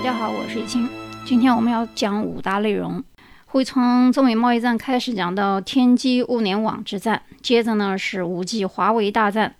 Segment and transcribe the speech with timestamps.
[0.00, 0.88] 大家好，我是易清。
[1.26, 3.04] 今天我们要讲五大内容，
[3.44, 9.56] 会从中美贸易战开始讲到天基物联网之战，接着呢是五 G 华为大战，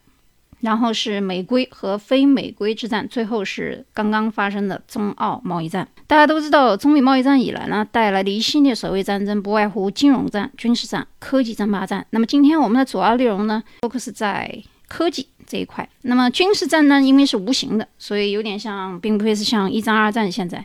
[0.60, 5.86] 然后是美规和非美规之战，最后是刚刚发生的中澳贸易战。
[6.06, 12.06] 大家都知道，中美贸易战以来呢，带来的一系列所谓战争，不外乎金融战、军事战、科技争霸战。
[12.08, 15.28] 那么今天我们的主要内容呢，focus 在科技。
[15.50, 17.02] 这一块，那么军事战呢？
[17.02, 20.30] 因为是无形的，所以有点像，并不会是像一战、二战。
[20.30, 20.64] 现在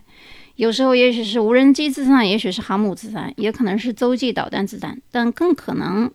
[0.57, 6.11] 有时候也许是无人机之战，也许是航母之战，也可能是洲际导弹之战，但更可能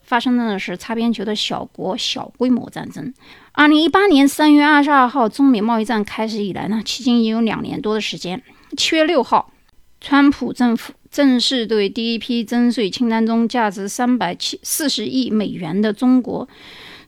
[0.00, 3.12] 发生的呢是擦边球的小国小规模战争。
[3.52, 8.42] 二零一八年三月二十二号，中美贸易战开始以来呢，迄今已有两年多的时间。
[8.74, 9.52] 七月六号，
[10.00, 16.48] 川普政府正式对第一批征税清单中价值三百七四十亿美元的中国。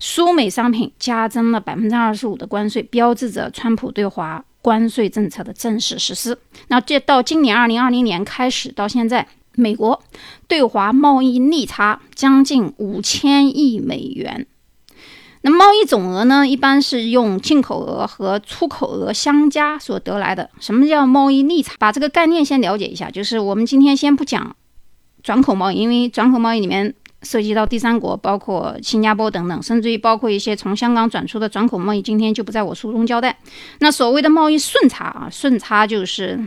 [0.03, 6.39] 苏美商品加征了百分之二十五的关税，标志着川普对华关税政策的正式实施。
[6.69, 10.03] 那这到今年二零二零年开始到现在，美国
[10.49, 14.47] 对华贸易逆差将近五千亿美元。
[15.43, 20.49] 那贸易总额呢，一般是用进口额和出口额相加所得来的。
[20.61, 21.75] 什么叫贸易逆差？
[21.79, 23.11] 把这个概念先了解一下。
[23.11, 24.57] 就是我们今天先不讲
[25.23, 26.95] 转口贸易，因为转口贸易里面。
[27.23, 33.39] 涉及到第三国，包括新加坡等等，甚至于包括一些从香港转出的转口贸易，今天就不在我书中交代。
[33.81, 36.39] 那所谓的贸易顺差啊，顺差就是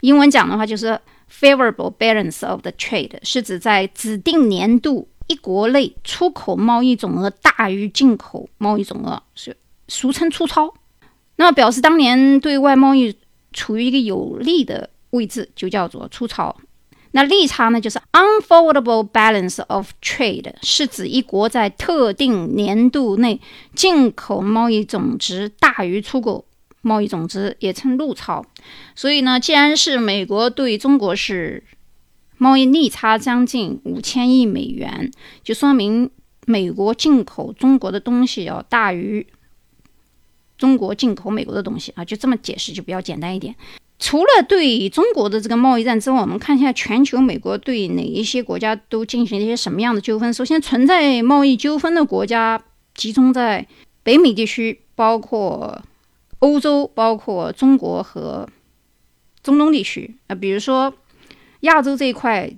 [0.00, 0.98] 英文讲的话就是
[1.30, 9.56] favorable balance of the trade，是指在指定年度一国内出口贸易总额大于进口贸易总额，是
[9.88, 10.72] 俗称出超。
[11.36, 13.16] 那么表示当年对外贸易
[13.52, 16.54] 处于一个有利的位置，就叫做出超。
[17.12, 23.40] 那利差呢，就是 unfavorable balance of trade，是指一国在特定年度内
[23.74, 26.44] 进口贸易总值大于出口
[26.82, 28.44] 贸易总值，也称陆超。
[28.94, 31.64] 所以呢，既然是美国对中国是
[32.36, 35.10] 贸易逆差将近五千亿美元，
[35.42, 36.10] 就说明
[36.46, 39.26] 美国进口中国的东西要大于
[40.56, 43.54] 中国进口美国的东西啊，就这么解释就比较简单一点。
[43.98, 50.32] 除了对中国的这个贸易战之外，我们看一下全球，美国对哪一些国家都进行了一些什么样的纠纷？
[50.32, 52.62] 首先，存在贸易纠纷的国家
[52.94, 53.66] 集中在
[54.04, 55.82] 北美地区，包括
[56.38, 58.48] 欧洲、包括中国和
[59.42, 60.14] 中东地区。
[60.28, 60.94] 啊，比如说
[61.60, 62.52] 亚洲这一块，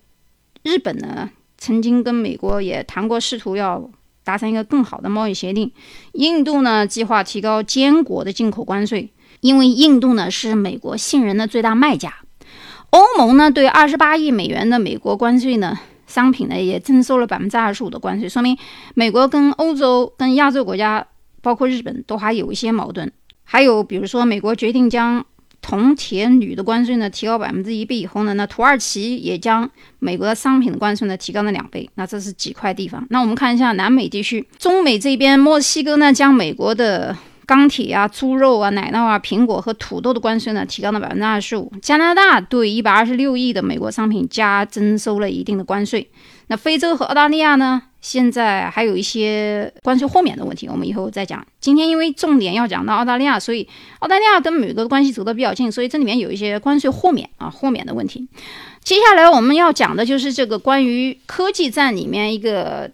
[0.63, 3.91] 日本呢曾经跟美国也谈过，试图要
[4.25, 5.73] 达成一个更好的贸易协定。
[6.13, 9.11] 印度呢计划提高坚果的进口关税。
[9.41, 12.15] 因为印度呢是美国杏仁的最大卖家，
[12.91, 18.57] 欧盟呢对二十八亿美元的美国关税呢商品呢也征收了百分之二十五的关税，说明
[18.95, 21.07] 美国跟欧洲、跟亚洲国家，
[21.41, 23.11] 包括日本都还有一些矛盾。
[23.45, 25.25] 还有比如说，美国决定将
[25.63, 29.69] 铜、铁、铝的关税呢提高百分之一倍以后呢，那土耳其也将
[29.99, 31.89] 美国的商品的关税呢提高了两倍。
[31.95, 33.07] 那这是几块地方。
[33.11, 37.17] 那我们看一下南美地区，中美这边，墨西哥呢将美国的。
[37.51, 41.73] 钢铁啊、猪肉啊、奶酪啊、苹果和土豆的关税呢，提高了百分之二十五。
[41.83, 46.09] 加拿大对一百二十六亿的美国商品加征收了一定的关税。
[46.47, 51.45] 那非洲和澳大利亚呢，现在还有一些关税豁免的问题，我们以后再讲。
[51.59, 53.69] 今天因为重点要讲到澳大利亚，所以
[53.99, 58.29] 澳大利亚跟美国的关系走得比较近，所以这里面有一些关税豁免啊、豁免的问题。
[58.85, 62.93] 接下来我们要讲的就是这个关于科技战里面一个。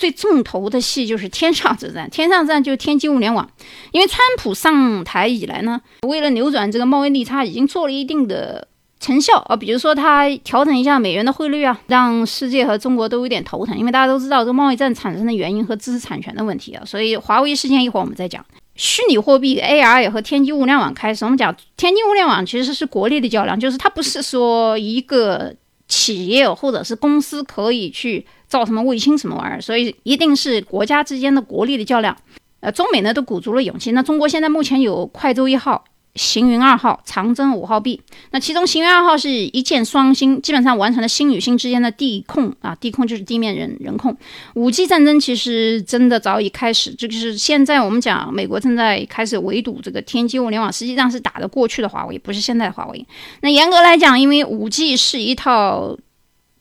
[0.00, 3.46] 最重头的戏就是天上之战，天上战就是天基物联网。
[3.92, 5.78] 因为川普上台以来呢，
[6.08, 8.66] 为了扭转这个贸易逆差，已经做了一定的
[8.98, 9.54] 成效啊。
[9.54, 13.76] 比如说，他调整一下美元的汇率啊，让世界和中国都有点头疼。
[13.76, 16.82] 因为大家都知道这个贸易战产生的原因和知识产权的问题啊。
[16.86, 18.42] 所以华为事件一会儿我们再讲。
[18.76, 21.26] 虚拟货币 AR 和天基物联网开始。
[21.26, 25.54] 我们讲天基物联网其实是国内的较量，就是它不是说一个
[25.86, 28.26] 企业或者是公司可以去。
[28.50, 32.14] 造什么卫星什么玩意儿，所以一定是国家之间的国力的较量。
[32.58, 33.92] 呃，中美呢都鼓足了勇气。
[33.92, 35.82] 那中国现在目前有快舟一号、
[36.16, 37.98] 行云二号、长征五号 B。
[38.32, 44.14] 那其中行云二号是一箭双星，基本上完成了星与星之间的地控啊，地控就是地面人人控。
[44.54, 53.06] 五 G 战争其实真的早已开始，这就是现在我们讲美国正在开始围堵这个天基物联网，实际上是打的过去的华为，不是现在的华为。
[53.40, 55.96] 那严格来讲，因为五 G 是一套。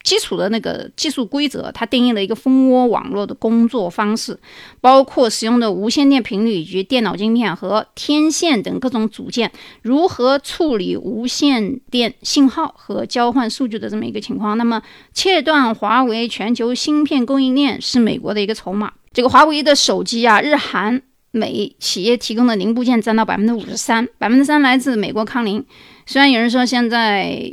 [0.04, 4.40] 基础的那个技术规则，它定义了一个蜂窝网络的工作方式，
[4.80, 9.52] 包括使用的无线电频率以及电脑晶片和天线等各种组件
[9.82, 14.58] 如何处理无线电信号和交换数据的这么一个情况。
[14.58, 14.82] 那么，
[15.14, 18.94] 切断华为全球芯片供应链是美国的一个筹码。
[19.12, 25.64] 这个华为的手机啊，日韩美企业提供的零部件占到百分之五十三，百分之三来自美国康宁。
[26.06, 27.52] 虽然有人说现在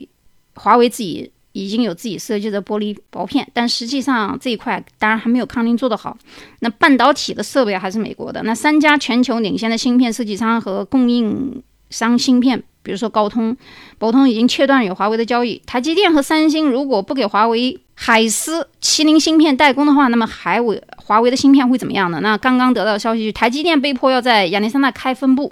[0.55, 6.17] 华为自己已经有自己设计的玻璃薄片，但实际上这一块当然还没有康宁做得好。
[6.61, 8.43] 那半导体的设备还是美国的。
[8.43, 12.63] 那三家全球领先的芯片设计商和供应商芯片。
[12.83, 13.57] 比如说高通，
[13.99, 15.61] 博通已经切断与华为的交易。
[15.67, 22.21] 台积电和三星如果不给华为海思、麒麟芯片代工的话，那么海伟华为的芯片会怎么样呢？
[22.23, 25.51] 那刚刚得到消息，台积电被迫要在亚利桑那开分部，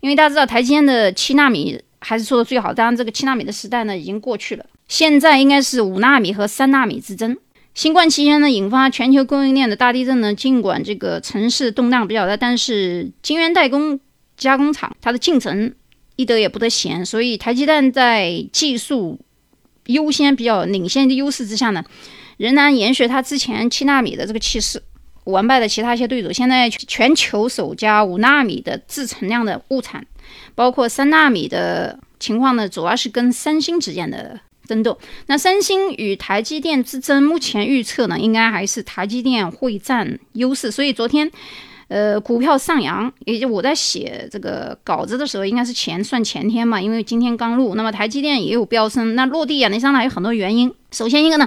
[0.00, 7.34] 因为大家知道台积电的七纳米还是做的最好，当然这个七纳米的时代呢已经过去了，现在应该是五纳米和三纳米之争。
[7.72, 13.98] 新冠期间呢，引发全球供应链的大地震呢，尽管这个城市动荡比较大，但是晶圆代工
[14.36, 15.72] 加工厂它的进程。
[16.16, 19.18] 一得也不得闲，所以台积电在技术
[19.86, 21.82] 优先、比较领先的优势之下呢，
[22.36, 24.82] 仍然延续它之前七纳米的这个气势，
[25.24, 26.30] 完败了其他一些对手。
[26.30, 30.06] 现在全球首家五纳米的制程量的物产，
[30.54, 34.38] 包括三纳米的情况呢，主要是跟三星之间的
[34.72, 34.98] 争斗。
[35.26, 40.70] 那三星与台积电之争，目前预测呢，应该还是台积电会占优势。
[40.70, 41.30] 所以昨天。
[41.88, 47.74] 呃，股票上扬，也就我在写这个稿子的时候，应该是前算前天嘛，因为今天刚录。
[47.74, 50.72] 那么台积电也有飙升，那落地亚利桑那有很多原因。
[50.90, 51.46] 首先一个呢，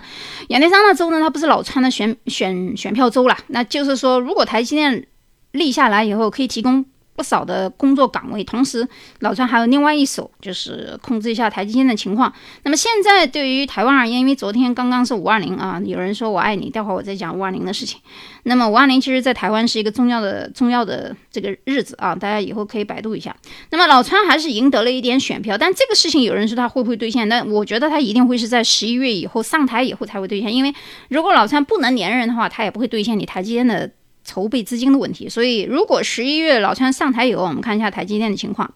[0.50, 5.08] 亚利桑那州呢，它不是老川的选选选票州了，那就是说，如果台积电
[5.54, 6.86] 立下来以后，可以提供。
[7.16, 8.88] 不少的工作岗位，同时
[9.20, 12.32] 老川还有另外一手，就是控制一下台积电的情况。
[12.64, 18.00] 那么现在对于台湾而言，因为昨天刚刚是五二零啊，有人说我爱你，待会儿我再讲五二零的事情。
[18.44, 23.36] 那么五二零其实在台湾是一个重要的、重要的这个日子啊，大家以后可以百度一下。
[23.72, 27.28] 那么老川还是赢得了一点选票，但这个事情有人说他会不会兑现？
[27.30, 30.74] 那我觉得他一定会是在十一月以后上台以后才会兑现，因为
[31.10, 33.90] 如果老川不能连任的话，他也不会兑现你台积电的。
[34.26, 38.74] 筹备资金的问题，所以如果十一月老川上台以后，我们看一下台积电的情况。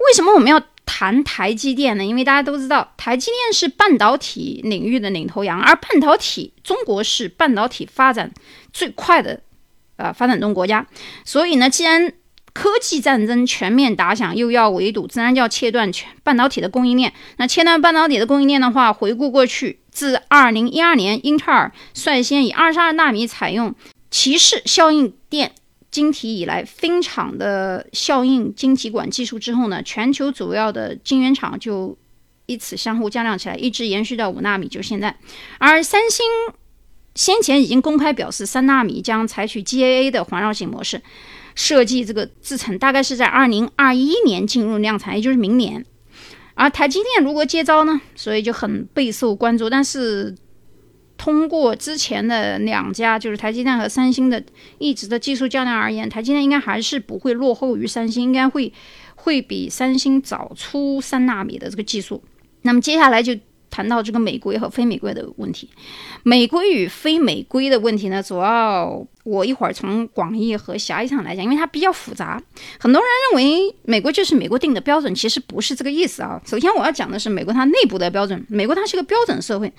[0.00, 2.04] 为什么我们要谈台积电呢？
[2.04, 8.32] 因为大家都知道，台积电是半导体领域的领头羊，而半导体中国是半导体发展
[8.72, 9.40] 最快的
[9.96, 10.86] 呃发展中国家。
[11.24, 12.12] 所以呢，既然
[12.52, 17.12] 科技战争全面打响，又要围堵，自然就要切断全半导体的供应链。
[17.36, 23.74] 那切断半导体的供应链的话，回顾过去，自二零一二年英特尔率先以二十二纳米采用。
[24.10, 25.52] 骑士效应电
[25.90, 31.96] 晶体以来，分厂的效应晶体管技术之后呢，全球主要的晶圆厂就
[32.46, 35.16] 以此相互较量起来，一直延续到五纳米，就现在。
[35.58, 36.26] 而三星
[37.14, 41.00] 先前已经公开表示，三纳米将采取 GAA 的环绕性模式
[41.54, 45.84] 设计这个制程，大概是在二零二一年进入量产，也就是明年。
[46.54, 50.36] 而台积电如果接招呢，所以就很备受关注，但是。
[51.20, 54.42] 通过之前的两家，就是台积电和三星的
[54.78, 58.72] 一直的技术较量而言，台积电应该还是不会落后于三星，应该会
[59.16, 62.22] 会比三星早出三纳米的这个技术。
[62.62, 63.36] 那么接下来就。
[63.80, 65.66] 谈到这个美规和非美规的问题，
[66.22, 72.38] 美规与非美规的问题呢，主要我一会儿从广义和狭义上来讲，因为它比较复杂。
[72.78, 76.38] 很多人认为美国就是美国定的标准，其实不是这个意思啊。
[76.44, 79.72] 首先我要讲的是美国它内部的标准，美国它是个标准社会。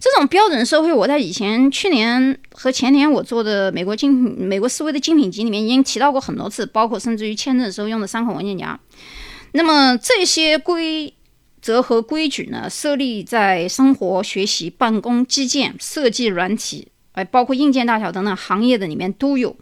[0.00, 8.80] 这种标准社会，我在以前去年和前年我做的美国精品美国思维的精品集里面已经提到过很多次，包括甚至于签证的时候用的三款文件夹。
[9.52, 11.12] 那么这些规。
[11.62, 19.56] 折合规矩呢，设立在生活、学习、办公、基建、设计、软体，哎，包括硬件大小等等行业的里面都有。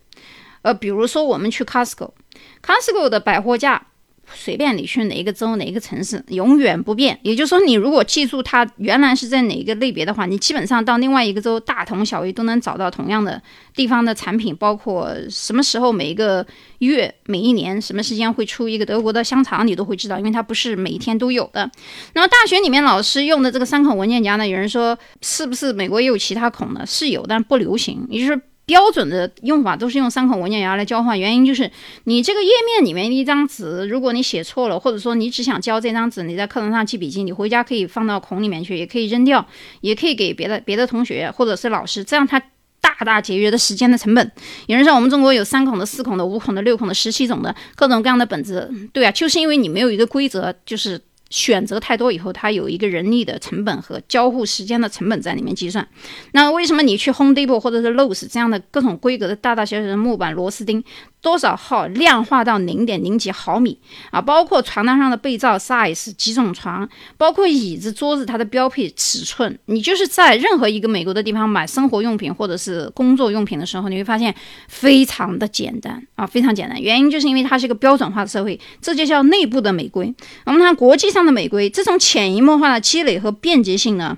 [0.62, 3.86] 呃，比如说我们去 Costco，Costco 的百货价。
[4.34, 7.18] 随便你去哪一个州哪一个城市，永远不变。
[7.22, 13.40] 也就是说，你如果记住它原来是在哪一个类别的话，你基本上到另外一个州大同小异，都能找到同样的
[13.74, 14.54] 地方的产品。
[14.56, 16.46] 包括什么时候每一个
[16.78, 21.70] 月、每一年什么时间会出一个德国的香肠，你都会知道，因为它不是每一天都有的。
[22.14, 26.84] 那么大学里面老师用的这个三孔文件夹呢，有人说是不是美国也有其他孔呢？
[26.86, 28.06] 是有，但不流行。
[28.08, 28.40] 也就是。
[28.70, 31.68] 标准的用法都是用三孔文件夹来交换，原因就是
[32.04, 39.44] 你这个页面里面一张纸，如果你写错了，或者说你只想交这张纸，你在课堂上记笔记，你回家可以放到孔里面去，也可以扔掉，
[39.80, 42.40] 也可以给别的别的同学或者是老师，这样它
[42.80, 44.30] 大大节约的时间的成本。
[44.68, 51.00] 有人说我们中国有三孔的、四孔的、五孔的、六孔的、十七种的各种各样的本子，对啊，就是因为你没有一个规则，就是
[51.30, 55.86] 选择太多以后，它有一个人力的成本和交互时间的成本在里面计算。
[56.32, 60.82] 那为什么你去 Home Depot 或者是 Lowe's 这样的各种规格的大大小小的木板、螺丝钉，
[61.22, 63.78] 多少号量化到零点零几毫米
[64.10, 64.20] 啊？
[64.20, 74.34] 包括床单上的被罩 size 几种床，包括椅子、桌子它的标配尺寸，你就是在任何一个美国的地方买生活用品或者是工作用品的时候，你会发现
[74.66, 76.82] 非常的简单啊，非常简单。
[76.82, 80.12] 原因就是因为它是一个标准化的社会，这就叫内部的美规。
[80.44, 81.19] 我们看国际上。
[81.24, 84.16] 的美规，这种潜移默化的积累和便捷性呢，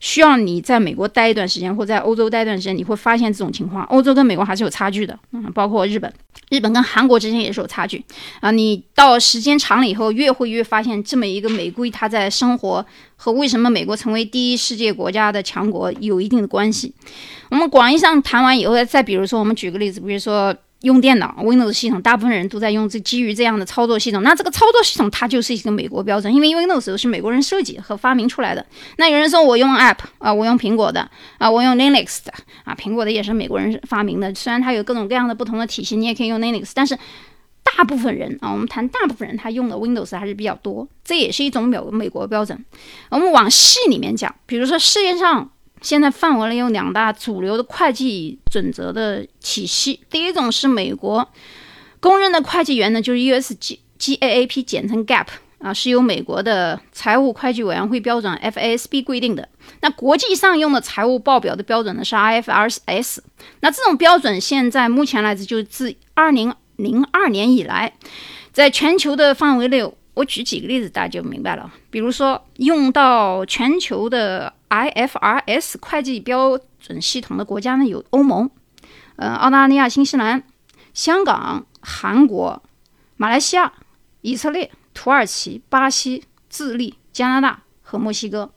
[0.00, 3.84] 需要你在美国待一段时间，或在欧洲待一段时间，你会发现这种情况。
[3.84, 6.12] 欧洲跟美国还是有差距的，嗯，包括日本，
[6.50, 8.04] 日本跟韩国之间也是有差距
[8.40, 8.50] 啊。
[8.50, 12.84] 你到时间长了以后，越会越发现这么一个美规，它在生活
[13.16, 16.94] 和为什么美国成为第一世界国家的强国有一定的关系。
[17.50, 20.54] 我们广义上谈完以后，再比如说，我们举个例子，比如说。
[20.82, 24.22] 用电脑 Windows 系统，大部分人都在用这基于这样的操作系统。
[24.22, 28.64] 那这个操作系统它就是一个美国标准，因为 Windows 是美国人设计和发明出来的。
[28.98, 32.32] 那有人说我用 App 啊，我用苹果的啊，我用 Linux 的
[32.64, 34.32] 啊，苹果的也是美国人发明的。
[34.34, 36.96] 虽然它有各种各样的不同的体系，你也可以用 Linux，但是
[37.64, 42.64] 大部分人啊，我们谈大部分人他用的 Windows 还是比较多，这也是一种美美国标准。
[43.08, 45.50] 我们往细里面讲，比如说世界上。
[45.82, 51.28] 现在范围内有两大主流的会计准则的体系，第一种是美国
[52.00, 55.26] 公认的会计原则，就是 U.S.G.G.A.A.P，简称 GAP
[55.58, 59.48] 啊，是由美国的财务会计委员会标准 F.A.S.B 规定的。
[59.80, 63.22] 那国际上用的财务报表的标准呢是 I.F.R.S。
[63.60, 67.92] 那这种标准现在目前来自就自二零零二年以来，
[68.52, 69.88] 在全球的范围内。
[70.14, 71.70] 我举几个例子，大家就明白了。
[71.90, 78.50] 比如说，用到全球的 IFRS 会计标准系统的国家呢，有欧盟、
[79.16, 80.42] 呃，澳大利亚、新西兰、
[80.92, 82.62] 香港、韩国、
[83.16, 83.72] 马来西亚、
[84.22, 88.50] 以色列、土耳其、巴西、智利、加拿大和墨西哥。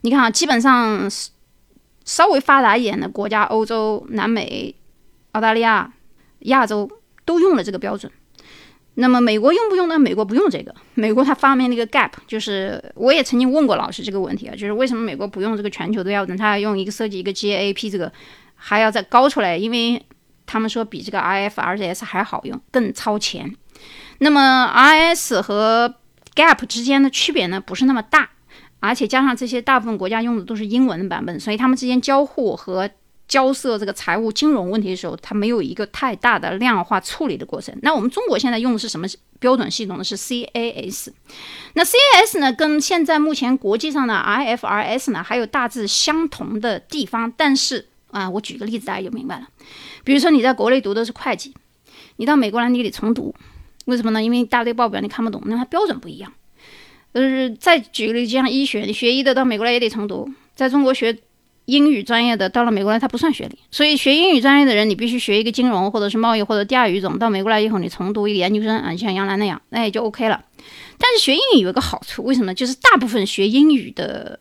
[0.00, 1.08] 你看啊，基本上
[2.04, 4.74] 稍微发达一点的国家，欧洲、南美、
[5.32, 5.92] 澳大利亚、
[6.40, 6.90] 亚洲
[7.24, 8.10] 都用了这个标准。
[8.94, 9.98] 那么美国用不用呢？
[9.98, 10.74] 美国不用这个。
[10.94, 18.12] 美国它发明了一个 gap，就是我也曾经问过老师这个问题啊，就是为什么美国不用这个全球的标准，它用一个设计一个 GAAP 这个
[18.54, 19.56] 还要再高出来？
[19.56, 20.04] 因为
[20.44, 23.54] 他们说比这个 IFRS 还好用，更超前。
[24.18, 25.94] 那么 IS 和
[26.34, 28.28] gap 之间的区别呢，不是那么大，
[28.80, 32.90] 而且加上这些大部分国家用的都是英文的版本，所以他们之间交互和。
[33.32, 37.74] 交涉这个财务金融问题的时候，它没有一个太大的量化处理的过程。
[37.80, 39.08] 那我们中国现在用的是什么
[39.40, 40.04] 标准系统呢？
[40.04, 41.08] 是 CAS。
[41.72, 47.32] 那 CAS 呢，跟现在目前国际上的 IFRS 呢，还有大致相同的地方。
[47.34, 49.48] 但是啊，我举个例子，大家就明白了。
[50.04, 51.54] 比如说你在国内读的是会计，
[52.16, 53.34] 你到美国来你得重读，
[53.86, 54.22] 为什么呢？
[54.22, 56.30] 因为大堆报表你看不懂，那它标准不一样。
[57.12, 61.18] 呃，再举个例子，像医学，你学医的到美国来也得重读，在中国学。
[61.66, 67.18] 英语专业的到了美国来，他不算学历，所以学英语专业的人，你必须学一个金融或者是贸易或者第二语种。
[67.18, 70.42] 到美国来以后，你重读一个研究生啊，像杨澜那样，那也就 OK 了。
[70.98, 72.52] 但是学英语有一个好处，为什么？
[72.52, 74.38] 就是大部分学英语的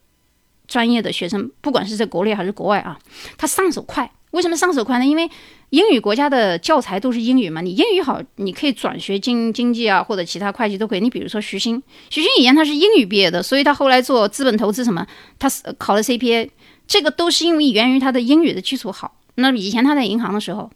[0.68, 2.98] 专业的学生，不管是在国内还是国外啊，
[3.38, 4.12] 他上手快。
[4.32, 5.06] 为什么上手快呢？
[5.06, 5.30] 因为
[5.72, 11.02] 英语国家的教材都是英语嘛，你英语好，你可以转学经经济啊或者其他会计都可以。
[11.02, 15.06] 你比如说徐新，徐新以前他是英语毕业的，所以他后来做资本投资什么，
[15.38, 16.50] 他是考了 CPA。
[16.92, 19.16] 这个都是因为源于他的英语的基础好。
[19.36, 20.70] 那以前他在银行的时候，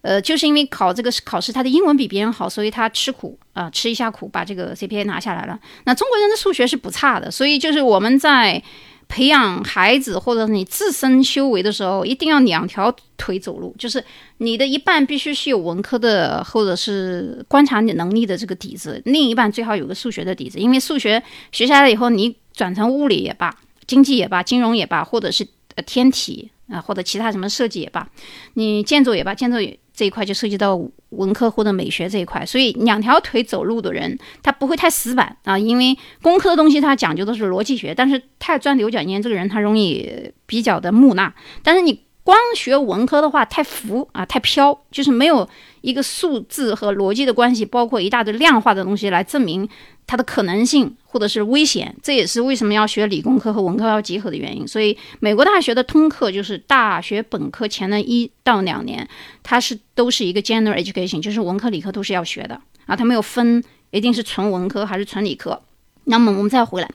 [0.00, 5.60] 呃，就是因为考这个考试，他的英文比别人好，所以他吃苦啊，吃一下苦，把这个 CPA 拿下来了。
[5.84, 8.62] 那中国人的数学是不差的，所以就是我们在
[9.08, 14.02] 培养孩子或者你自身修为的时候，一定要两条腿走路，就是
[14.38, 21.22] 你的一半必须是有文科的或者是观察你能力的这个底子，另一半最好有个数学的底子，因为数学
[21.52, 23.54] 学下来以后，你转成物理也罢，
[23.86, 25.46] 经济也罢，金融也罢，或者是
[25.82, 28.08] 天体啊，或者其他什么设计也罢，
[28.54, 29.56] 你建筑也罢，建筑
[29.94, 30.80] 这一块就涉及到
[31.10, 41.34] 文科或者美学这一块，所以两条腿走路的人，他不会太死板啊，因为工科的东西他讲究的是逻辑学，但是太钻牛角尖，这个人他容易比较的木讷。
[41.64, 45.48] 但是你光学文科的话，太浮啊，太飘，就是没有
[45.80, 49.66] 一个数字和逻辑的关系，包括一大堆量化的东西来证明。
[50.06, 54.68] 它的可能性或者是危险，这也是为什么要学理工科和文科要结合的原因。
[54.68, 59.08] 所以，美国大学的通课就是大学本科前的一到两年，
[59.42, 65.58] 它是都是一个 general education，就是文科理科都是要学的啊，它没有分一定是纯文科还是纯理科。
[66.04, 66.90] 那么我们再回来，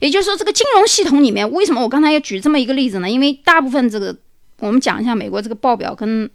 [0.00, 3.10] 也就是说，这个金融系统里面，为什么我刚才要举这么一个例子呢？
[3.10, 4.16] 因为大部分这个，
[4.58, 6.30] 我们讲一下美国这个报表跟。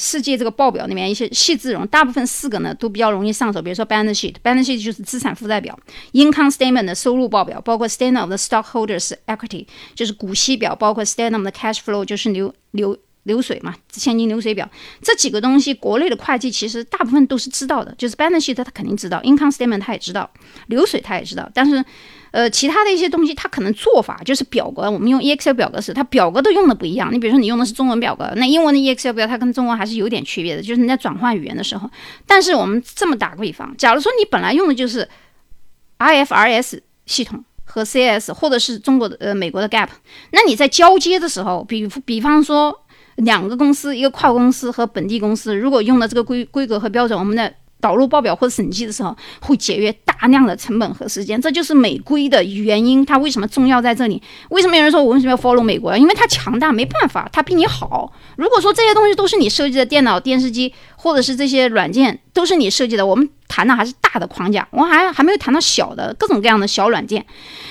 [0.00, 3.60] 世界这个报表里面一些细字容，大部分四个呢都比较容易上手。
[3.60, 5.76] 比如说 balance sheet，balance sheet 就是资产负债表
[6.12, 9.66] ；income statement 的收入报表，包括 statement of the stockholders equity
[9.96, 14.70] 就是股息表，包括 statement of the cash flow 就是流流流水嘛，现金流水表。
[15.02, 20.30] 这几个东西，国内的会计其实大部分都是知道的，就是 balance sheet 他肯定知道，income statement 他也知道，
[20.68, 21.84] 流水他也知道，但是。
[22.30, 27.12] 呃，其他的一些东西，它可能做法就是表格，我们用 Excel 表格时，它表格都用的不一样。
[27.12, 31.90] 你比如说，你用的是中文表格，那英文的 Excel 表它跟中文还是有点区别的，就是你在转换语言的时候。
[32.26, 35.08] 但是我们这么打个比方，假如说你本来用的就是
[35.98, 39.88] IFRS 系统和 CS，或者是中国的呃美国的 Gap，
[40.32, 42.84] 那你在交接的时候，比比方说
[43.16, 47.52] 两个公司，一个跨国公司和本地公司，如果用的这个规规格和标准，我们的。
[47.80, 53.04] 导入报表或者审计的时候，会节约大量的成本和时间，这就是美规的原因。
[53.04, 54.22] 它为什么重要在这里？
[54.50, 55.96] 为什么有人说我为什么要 follow 美国？
[55.96, 58.12] 因为它强大，没办法，它比你好。
[58.36, 67.24] 如果说这些东西都是你设计的，电脑、电视机或者是这些软件都是你设计的，我们谈的还是大的框架，我还还没有谈到小的各种各样的小软件。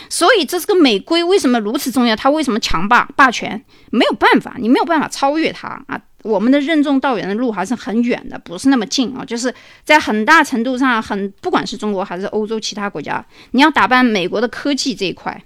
[0.10, 2.16] 所以这是个美规为什么如此重要？
[2.16, 3.64] 它为什么强霸霸权？
[3.92, 6.00] 没有办法，你没有办法超越它啊。
[6.28, 9.24] 我们的任重道远的路还是很远的，不是那么近啊。
[9.24, 9.54] 就是
[9.84, 15.42] 在很大程度上，很不管是中国还是欧洲其他国家，你要打败美国的科技这一块，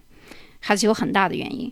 [0.59, 1.71] 还是有很大的原因。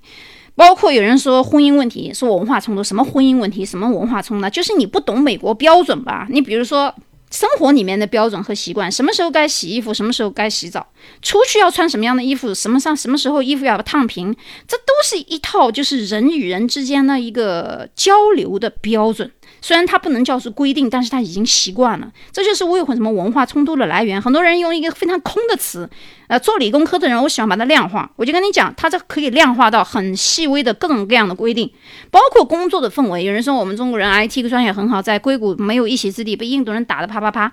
[0.55, 6.27] 包括有人说婚姻问题，说文化冲突，什么婚姻问题，什么文化冲突，就是你不懂美国标准吧？
[6.29, 6.93] 你比如说。
[7.29, 10.87] 生活里面的标准和习惯，什么时候该洗衣服，什么时候该洗澡，
[11.21, 14.35] 出去要穿什么样的衣服，什么上什么时候衣服要烫平，
[14.67, 19.31] 这都是一套就是人与人之间的一个交流的标准。
[19.61, 24.21] 虽然它不能叫是规定，但是他已经习惯了，这就是为什么文化冲突的来源。
[24.21, 25.89] 很多人用一个非常空的词，
[26.27, 28.09] 呃，做理工科的人，我喜欢把它量化。
[28.15, 31.69] 我就跟你讲，它这可以量化到很细微的各种各样的规定，
[32.09, 33.25] 包括工作的氛围。
[33.25, 37.51] 有人说我们中国人 IT 专业很好，在硅谷没有一席之地，被印度人打得啪啪啪。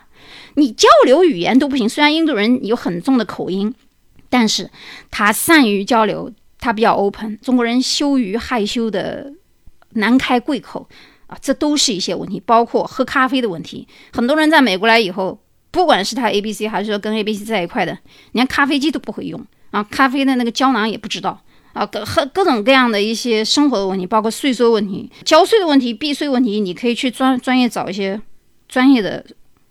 [0.55, 3.75] 你交流语言都不行，虽然印度人有很重的口音，
[4.31, 4.71] 但是
[5.11, 7.37] 他善于交流，他比较 open。
[7.41, 9.33] 中国人羞于害羞的，
[9.91, 10.89] 难开贵口。
[11.27, 13.87] 啊，这都是一些问题，包括喝咖啡的问题。
[14.13, 15.39] 很多人在美国来以后，
[15.73, 17.99] 不管是他 A B C 还是说跟 A B C 在一块的，
[18.33, 21.43] 连咖啡机都不会用啊，咖啡的那个胶囊也不知道
[21.73, 28.21] 啊，各各各种各样的一些生活的问题，包括税收问题、交税的问题、避税问题，你可以去专专业找一些
[28.69, 29.27] 专业的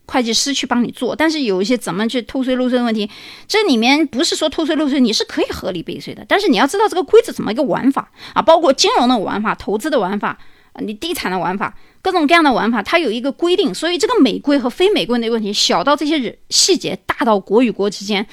[0.08, 1.16] 会计师去帮你做。
[1.16, 3.10] 但是有一些怎么去偷税漏税的问题，
[3.48, 10.38] 这里面不是说偷税漏税，你是可以合理避税的，但是你要知道这个规则怎么一个玩法啊，包括金融的玩法、投资的玩法。
[10.80, 18.26] 你地产的玩法，各种各样的玩法，它有一个规定，所以这个美规和非美规的问题，小到这些人细节，大到国与国之间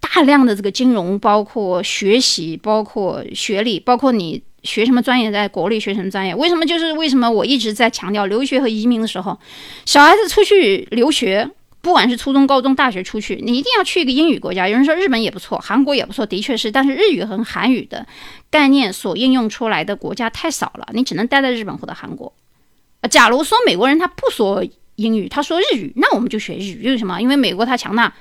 [0.00, 9.38] 大量的这个金融，包括学习，包括学历，包括你学什么专业，在国内学什么专业，为什么就是为什么我一直在强调留学和移民的时候，
[9.84, 11.50] 小孩子出去留学。
[11.84, 14.66] 不管是初中、高中、大学出去，你一定要去一个英语国家。
[14.66, 16.72] 有人说日本也不错，韩国也不错，的确是。
[16.72, 18.06] 但是日语和韩语的
[18.50, 22.32] 概念所应用出来的国家太少了，你只能待在日本或者韩国。
[23.10, 24.64] 假如说美国人他不说
[24.96, 26.88] 英语，他说日语，那我们就学日语。
[26.88, 27.20] 为什么？
[27.20, 28.14] 因为美国他强大，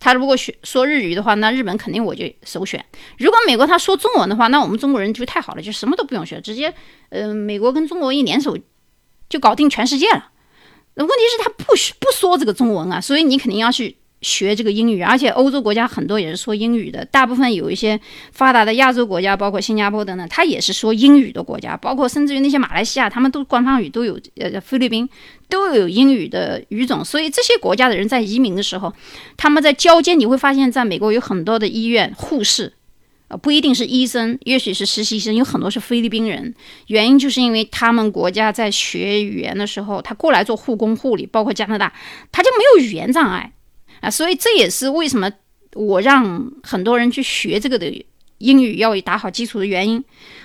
[0.00, 2.84] 他如果学说日语的话，那日本肯定我就首选。
[3.18, 6.74] 如果美国他说中文的话，那我们中国人就太好了，就什么都不用学，直接，
[7.10, 8.58] 呃，美国跟中国一联手
[9.28, 10.30] 就搞定全世界了。
[10.98, 11.64] 那问题是，他不
[12.00, 15.02] 不说这个中文啊，所以你肯定要去学这个英语。
[15.02, 18.00] 而且欧洲国家很多也是说英语的，大部分有一些
[18.32, 21.76] 发达的亚洲国家，包括新加坡等等，它也是说英语的国家。
[21.76, 25.06] 包括甚至于那些马来西亚，他们都官方语都有，呃，菲律宾
[25.50, 27.04] 都有英语的语种。
[27.04, 28.90] 所以这些国家的人在移民的时候，
[29.36, 32.72] 他们在交接，你会发现在美国有很多的医院护士。
[33.28, 36.54] 呃，不一定是医生，也许是实习生，有很多是菲律宾人。
[36.86, 41.92] 原因就是因为他们国家在学语言的时候，他过来做护工、护理，包括加拿大，
[42.30, 43.52] 他就没有语言障碍
[44.00, 44.10] 啊。
[44.10, 45.30] 所以这也是为什么
[45.74, 48.06] 我让很多人去学这个的。
[48.38, 50.02] 英语要打好基础的原因。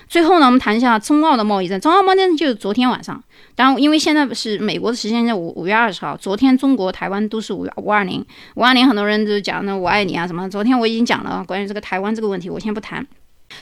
[0.08, 1.80] 最后呢，我们谈一下中澳的贸易战。
[1.80, 3.22] 中澳贸易战就是昨天晚上，
[3.54, 8.24] 当然因为现在是美国的时间是五五月二十号，昨天中国台湾都是五五二零
[8.56, 10.48] 五二零，很多人都讲那我爱你啊什么。
[10.50, 13.06] 昨天我已经讲了关于这个台湾这个问题，我先不谈。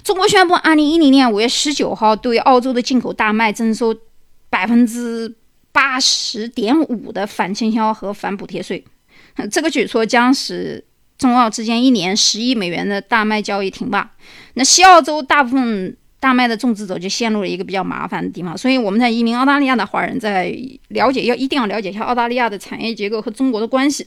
[0.02, 3.94] 中国宣布，二零一零年五月十九号对澳洲的进口大麦征收
[4.48, 5.34] 百分之
[5.72, 8.84] 八十点五的反倾销和反补贴税，
[9.50, 10.84] 这个举措将使。
[11.20, 14.10] 中澳之间一年十亿美元的大麦交易停罢，
[14.54, 18.56] 那西澳洲大部分大麦的种植者就陷入了一个比较麻烦的地方。
[18.56, 20.50] 所以我们在移民澳大利亚的华人在
[20.88, 24.06] 了解，要一定要了解一下澳大利亚的产业结构和中国的关系，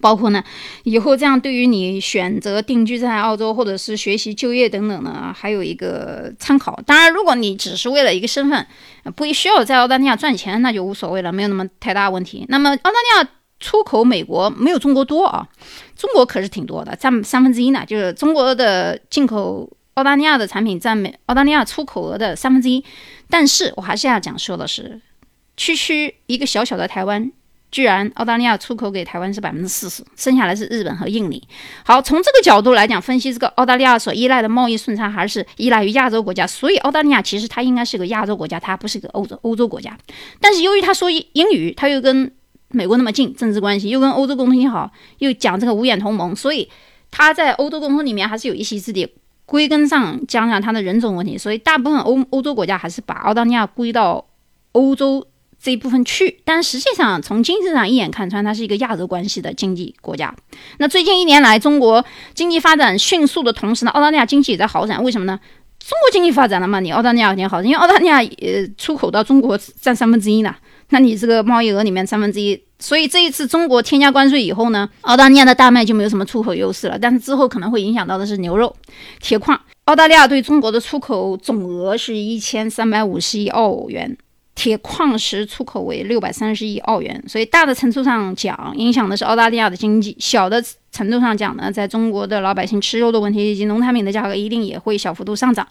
[0.00, 0.42] 包括呢，
[0.84, 6.80] 以后这样对于你选择定居在澳洲或者是学习就业等等呢，还有一个参考。
[6.86, 8.66] 当然，如果你只是为了一个身份，
[9.14, 12.46] 不需要在澳大利亚赚钱，那就无所谓了，没有那么太大问题。
[12.48, 13.30] 那么澳大利亚
[13.64, 15.48] 出口美国没有中国多啊，
[15.96, 22.84] 中国可是挺多的，占三分之一呢，就是中国的进口澳大利亚的产品占美澳大利亚出口额的三分之一。
[23.30, 25.00] 但是我还是要讲说的是，
[25.56, 27.32] 区区一个小小的台湾。
[27.70, 31.42] 居然澳大利亚出口给台湾是百分之四十，剩下来是日本和印尼。
[31.84, 39.98] 好，从这个角度来讲，分析这个澳大利亚所依赖的贸易顺差还是依赖于亚洲国家，所以澳大利亚其实它应该是个亚洲国家，它不是个欧洲欧洲国家。
[40.40, 42.30] 但是由于他说英语，他又跟
[42.74, 46.68] 美国那么近，政治关系又跟欧洲共同性好，又讲这个五眼同盟，所以
[47.10, 49.08] 他在欧洲共同里面还是有一席之地。
[49.46, 54.26] 归根上讲讲他的人种问题，所以大部分欧欧洲国家还是把澳大利亚归到
[54.72, 55.26] 欧洲。
[55.56, 60.34] 这一部分去，但实际上从经济上一眼看穿，它是一个亚洲关系的经济国家。
[60.76, 65.02] 那最近一年来，中国经济发展迅速的同时呢，澳大利亚经济也在好转。
[65.02, 65.40] 为什么呢？
[65.78, 70.54] 中国经济发展了嘛，你澳大利亚也好，因为澳大利亚呃出口到中国占三分之一呢，
[70.90, 76.98] 那你这个贸易额里面三分之一，所以这一次中国添加关税以后呢，澳大利亚的大麦就没有什么出口优势了。
[76.98, 78.74] 但是之后可能会影响到的是牛肉、
[79.20, 79.60] 铁矿。
[79.84, 84.16] 澳大利亚对中国的出口总额是一千三百五十亿澳元。
[84.56, 95.66] 铁矿石出口为六百三十亿澳元，所以大的程度上讲，影响的是澳大利亚的经济；小的程度上讲呢，在中国的老百姓吃肉的问题以及农产品的价格一定也会小幅度上涨。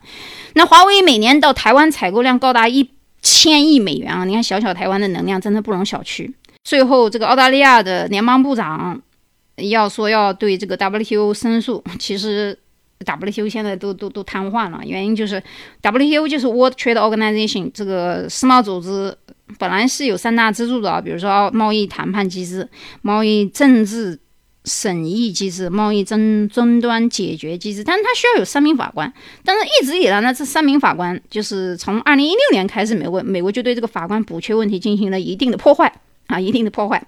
[0.56, 2.84] 那华为每年到台湾采购量高达一
[3.24, 4.24] 千亿美元啊！
[4.26, 6.32] 你看小小台湾的能量真的不容小觑。
[6.64, 9.02] 最后，这个澳大利亚的联邦部长
[9.56, 12.60] 要说要对这个 WTO 申诉，其实。
[13.06, 15.42] WTO 现在都都都瘫痪了，原因就是
[15.82, 19.14] WTO 就是 World Trade Organization 这个世贸组织
[19.60, 22.66] 本来是有三大支柱的啊，比如说贸易谈判机制、
[23.02, 24.18] 贸易政治
[24.66, 29.12] 审议机制、贸易争争端解决机制，但是它需要有三名法官，
[29.44, 35.94] 但是一直以来呢，这三名法官就是从二零一六年开始，美国美国就对这个法官补缺问题进行了一定的破坏。
[36.28, 37.06] 啊，一定的破坏。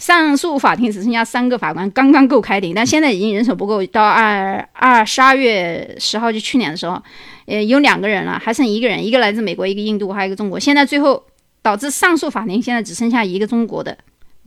[0.00, 3.86] 上诉法庭只剩下三个法官，刚刚够开庭，但现在已经人手不够。
[3.86, 7.00] 到二二十二月十号，就去年的时候，
[7.46, 10.58] 呃，有两个人了，还剩一个人，一个来自美国，一个印度，还有一个中国。
[10.58, 11.22] 现在最后
[11.62, 13.96] 导致上诉法庭现在只剩下一个中国的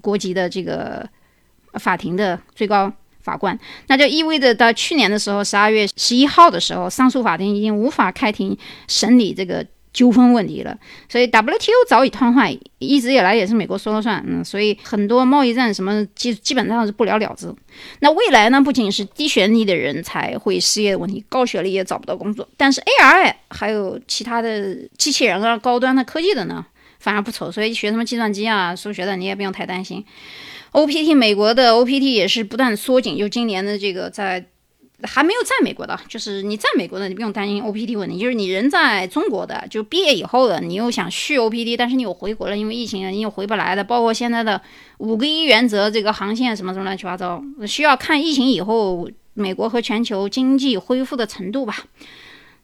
[0.02, 1.08] 国籍的这个
[1.73, 9.65] 法庭的最高法官，那就意味着到去年的时候，十二月十一号的时候，上诉法庭已经无法开庭审理这个。
[9.91, 10.77] 纠纷问题了，
[11.10, 17.51] 所以 WTO 早已瘫痪，一直以来也是美国说了算，嗯，所以很多贸易战什么基基本上是不了了之。
[17.99, 22.47] 那未来呢，不仅是低学历的人才会失业的问题，高学历也找不到工作。
[22.55, 26.63] 但是 AI 还有其他的机器人啊，高端的科技的呢，
[26.99, 27.51] 反而不愁。
[27.51, 30.05] 所以学什么计算机啊、数学的，你也不用太担心。
[30.71, 34.45] OPT 美国的 OPT 也是不断缩紧，就今年的这个在。
[35.03, 38.19] 还没有在美国的，就是你在美国的，你不用担心 OPT 问题。
[38.19, 43.82] 就是你人在中国的，就毕业以后的，你又想续 OPT，但是你有回国了，因为疫情你又回不来的。
[43.82, 44.62] 包括现在的
[44.97, 51.77] 五个一原则，这个航线什么什么乱七八糟，需要看疫情以后美国和全球经济恢复的程度吧。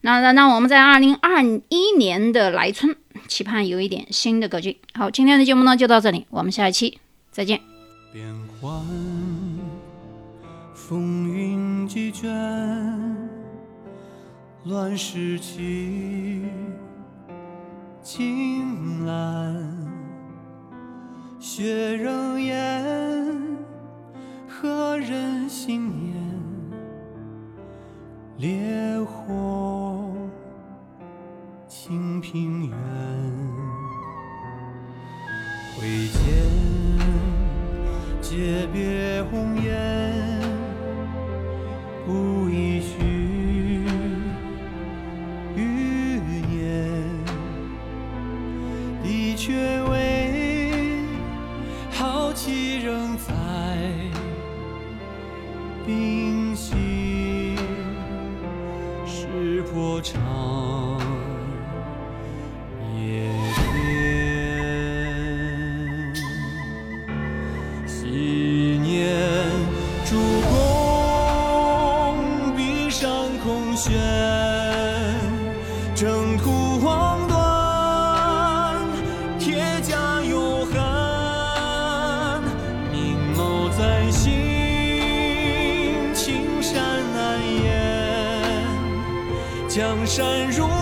[0.02, 2.94] 那那那我们在二零二一年的来春，
[3.26, 4.76] 期盼有一点新的格局。
[4.92, 6.98] 好，今天的节目呢就到这里，我们下一期
[7.30, 7.75] 再见。
[8.16, 8.82] 变幻
[10.72, 11.86] 风云。
[11.86, 12.32] 几卷
[14.64, 16.46] 乱世起，
[18.02, 19.62] 青蓝
[21.38, 23.36] 血仍烟，
[24.48, 26.16] 何人心念？
[28.38, 30.10] 烈火
[31.68, 32.76] 清平原，
[35.76, 36.75] 挥剑
[38.28, 40.15] 诀别红颜。
[90.16, 90.75] 山如